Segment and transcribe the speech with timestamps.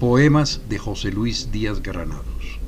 [0.00, 2.58] Poemas de José Luis Díaz Granados.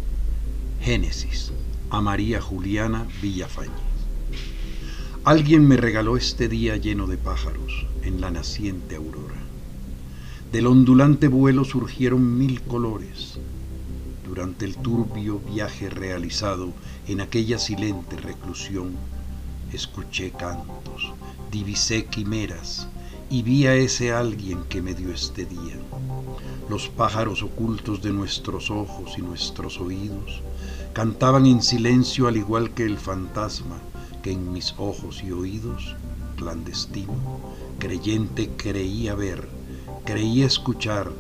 [0.83, 1.51] Génesis.
[1.89, 3.73] A María Juliana Villafañe.
[5.25, 9.41] Alguien me regaló este día lleno de pájaros en la naciente aurora.
[10.53, 13.39] Del ondulante vuelo surgieron mil colores.
[14.29, 16.75] Durante el turbio viaje realizado
[17.09, 18.93] en aquella silente reclusión,
[19.73, 21.15] escuché cantos,
[21.51, 22.89] divisé quimeras,
[23.33, 25.79] y vi a ese alguien que me dio este día.
[26.69, 30.43] Los pájaros ocultos de nuestros ojos y nuestros oídos
[30.93, 33.81] cantaban en silencio al igual que el fantasma
[34.23, 35.97] que en mis ojos y oídos,
[36.37, 37.15] clandestino,
[37.79, 39.49] creyente creía ver,
[40.05, 41.11] creía escuchar,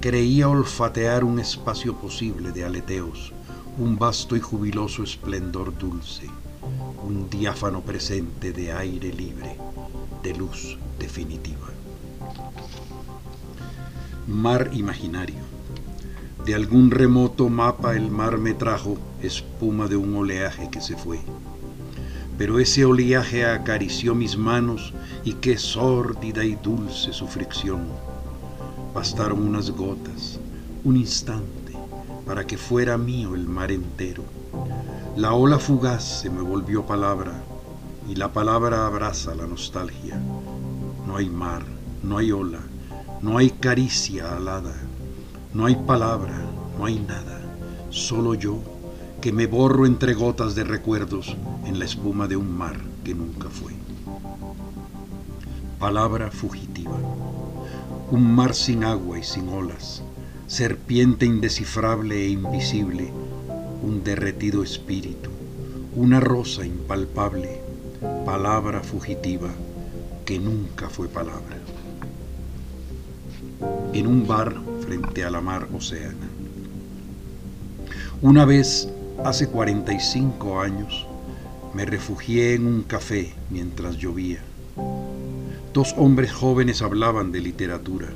[0.00, 3.32] creía olfatear un espacio posible de aleteos,
[3.78, 6.26] un vasto y jubiloso esplendor dulce,
[7.06, 9.56] un diáfano presente de aire libre,
[10.22, 11.68] de luz definitiva.
[14.26, 15.42] Mar imaginario.
[16.44, 21.20] De algún remoto mapa el mar me trajo espuma de un oleaje que se fue.
[22.38, 24.92] Pero ese oleaje acarició mis manos
[25.24, 27.82] y qué sórdida y dulce su fricción.
[28.94, 30.38] Bastaron unas gotas,
[30.84, 31.74] un instante,
[32.26, 34.24] para que fuera mío el mar entero.
[35.16, 37.32] La ola fugaz se me volvió palabra
[38.08, 40.20] y la palabra abraza la nostalgia.
[41.06, 41.64] No hay mar,
[42.02, 42.60] no hay ola,
[43.22, 44.74] no hay caricia alada,
[45.52, 46.40] no hay palabra,
[46.78, 47.40] no hay nada,
[47.90, 48.58] solo yo
[49.20, 53.50] que me borro entre gotas de recuerdos en la espuma de un mar que nunca
[53.50, 53.74] fue.
[55.78, 56.96] Palabra fugitiva,
[58.10, 60.02] un mar sin agua y sin olas,
[60.46, 63.12] serpiente indescifrable e invisible,
[63.82, 65.30] un derretido espíritu,
[65.94, 67.59] una rosa impalpable,
[68.24, 69.50] palabra fugitiva
[70.24, 71.56] que nunca fue palabra.
[73.92, 76.28] En un bar frente a la mar océana.
[78.22, 78.88] Una vez,
[79.24, 81.06] hace 45 años,
[81.74, 84.40] me refugié en un café mientras llovía.
[85.72, 88.08] Dos hombres jóvenes hablaban de literatura,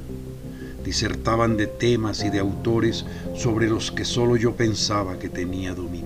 [0.84, 6.03] disertaban de temas y de autores sobre los que solo yo pensaba que tenía dominio.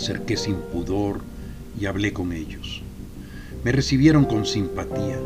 [0.00, 1.20] Acerqué sin pudor
[1.78, 2.80] y hablé con ellos.
[3.62, 5.18] Me recibieron con simpatía,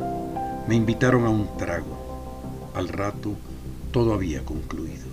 [0.67, 2.73] me invitaron a un trago.
[2.75, 3.35] Al rato
[3.93, 5.07] todo había concluido.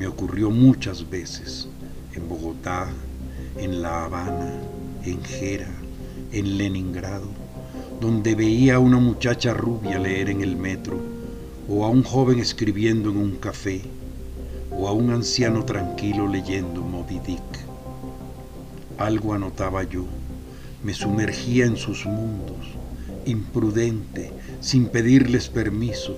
[0.00, 1.68] Me ocurrió muchas veces
[2.12, 2.88] en Bogotá,
[3.56, 4.52] en La Habana,
[5.04, 5.70] en Gera,
[6.32, 7.28] en Leningrado,
[8.00, 10.98] donde veía a una muchacha rubia leer en el metro,
[11.68, 13.80] o a un joven escribiendo en un café,
[14.76, 17.67] o a un anciano tranquilo leyendo Moby Dick.
[18.98, 20.04] Algo anotaba yo
[20.82, 22.68] me sumergía en sus mundos,
[23.26, 26.16] imprudente, sin pedirles permiso.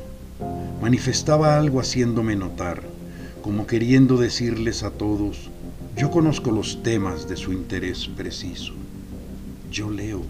[0.82, 2.82] Manifestaba algo haciéndome notar,
[3.42, 5.50] como queriendo decirles a todos,
[5.96, 8.74] yo conozco los temas de su interés preciso.
[9.70, 10.22] Yo leo,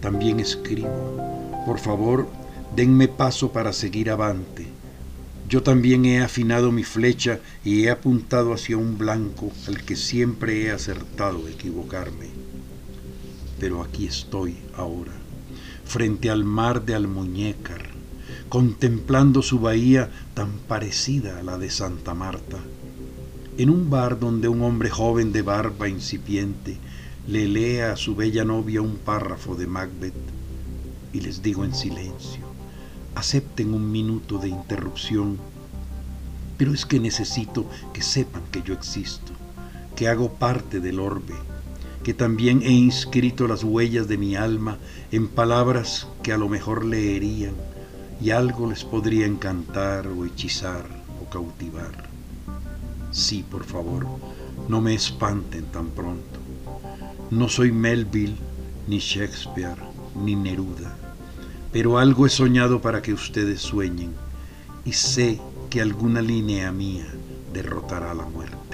[0.00, 0.90] también escribo.
[1.64, 2.28] Por favor,
[2.74, 4.66] denme paso para seguir avante.
[5.48, 10.64] Yo también he afinado mi flecha y he apuntado hacia un blanco al que siempre
[10.64, 12.30] he acertado equivocarme.
[13.60, 15.12] Pero aquí estoy ahora,
[15.84, 17.90] frente al mar de Almuñécar,
[18.48, 22.58] contemplando su bahía tan parecida a la de Santa Marta,
[23.56, 26.76] en un bar donde un hombre joven de barba incipiente
[27.28, 30.14] le lee a su bella novia un párrafo de Macbeth
[31.12, 32.55] y les digo en silencio,
[33.16, 35.38] acepten un minuto de interrupción,
[36.58, 39.32] pero es que necesito que sepan que yo existo,
[39.96, 41.34] que hago parte del orbe,
[42.04, 44.76] que también he inscrito las huellas de mi alma
[45.10, 47.54] en palabras que a lo mejor leerían
[48.20, 50.84] y algo les podría encantar o hechizar
[51.22, 52.10] o cautivar.
[53.12, 54.06] Sí, por favor,
[54.68, 56.38] no me espanten tan pronto.
[57.30, 58.36] No soy Melville,
[58.86, 59.78] ni Shakespeare,
[60.14, 61.05] ni Neruda,
[61.72, 64.14] pero algo he soñado para que ustedes sueñen
[64.84, 65.40] y sé
[65.70, 67.06] que alguna línea mía
[67.52, 68.66] derrotará la muerte.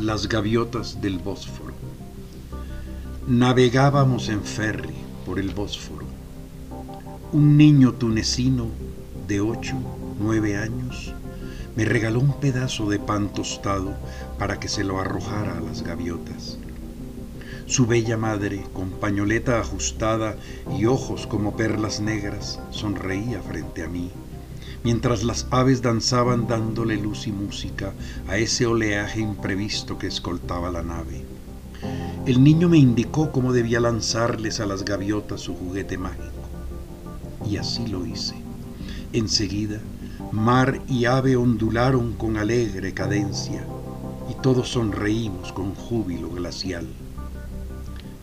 [0.00, 1.74] las gaviotas del Bósforo.
[3.26, 4.94] Navegábamos en ferry
[5.26, 6.06] por el Bósforo.
[7.32, 8.68] Un niño tunecino
[9.26, 9.76] de ocho,
[10.20, 11.12] nueve años
[11.74, 13.92] me regaló un pedazo de pan tostado
[14.38, 16.58] para que se lo arrojara a las gaviotas.
[17.68, 20.36] Su bella madre, con pañoleta ajustada
[20.76, 24.10] y ojos como perlas negras, sonreía frente a mí
[24.84, 27.92] mientras las aves danzaban dándole luz y música
[28.28, 31.24] a ese oleaje imprevisto que escoltaba la nave.
[32.26, 36.24] El niño me indicó cómo debía lanzarles a las gaviotas su juguete mágico.
[37.48, 38.34] y así lo hice.
[39.12, 39.80] Enseguida,
[40.32, 43.64] mar y ave ondularon con alegre cadencia
[44.28, 46.86] y todos sonreímos con júbilo glacial.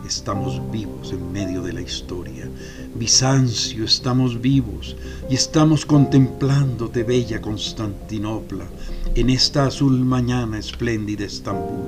[0.08, 2.48] Estamos vivos en medio de la historia.
[2.94, 4.96] Bizancio, estamos vivos
[5.30, 8.66] y estamos contemplándote, bella Constantinopla,
[9.16, 11.86] en esta azul mañana espléndida Estambul,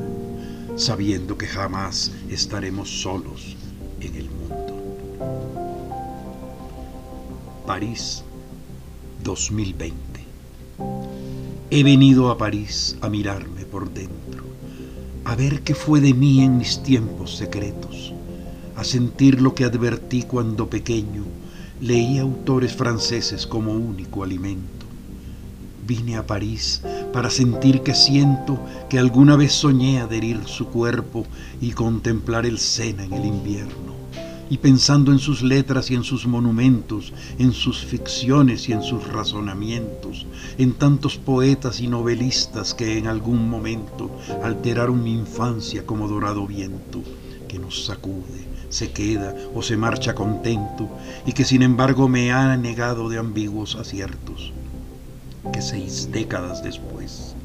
[0.75, 3.55] sabiendo que jamás estaremos solos
[4.01, 4.73] en el mundo.
[7.67, 8.23] París
[9.23, 10.21] 2020
[11.69, 14.36] He venido a París a mirarme por dentro
[15.27, 18.13] a ver qué fue de mí en mis tiempos secretos,
[18.77, 21.25] a sentir lo que advertí cuando pequeño
[21.81, 24.85] leí autores franceses como único alimento.
[25.85, 26.81] Vine a París
[27.11, 28.57] para sentir que siento
[28.89, 31.25] que alguna vez soñé adherir su cuerpo
[31.59, 33.96] y contemplar el Sena en el invierno
[34.49, 39.07] y pensando en sus letras y en sus monumentos, en sus ficciones y en sus
[39.07, 40.25] razonamientos,
[40.57, 44.11] en tantos poetas y novelistas que en algún momento
[44.43, 47.01] alteraron mi infancia como dorado viento,
[47.47, 50.89] que nos sacude, se queda o se marcha contento
[51.25, 54.53] y que sin embargo me ha negado de ambiguos aciertos,
[55.53, 57.35] que seis décadas después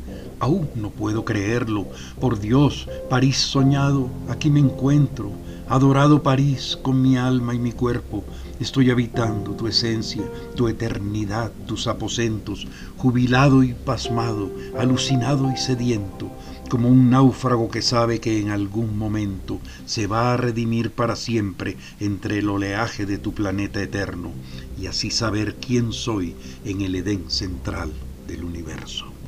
[0.42, 1.86] Aún no puedo creerlo.
[2.18, 5.30] Por Dios, París soñado, aquí me encuentro,
[5.68, 8.24] Adorado París, con mi alma y mi cuerpo,
[8.58, 10.22] estoy habitando tu esencia,
[10.56, 12.66] tu eternidad, tus aposentos,
[12.96, 16.30] jubilado y pasmado, alucinado y sediento,
[16.68, 21.76] como un náufrago que sabe que en algún momento se va a redimir para siempre
[22.00, 24.32] entre el oleaje de tu planeta eterno,
[24.76, 26.34] y así saber quién soy
[26.64, 27.92] en el Edén central
[28.26, 29.21] del universo.